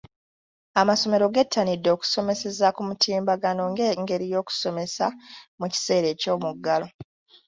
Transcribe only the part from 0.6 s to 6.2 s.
Amasomero gettanidde okusomeseza ku mutimbagano ng'engeri y'okusomesa mu kiseera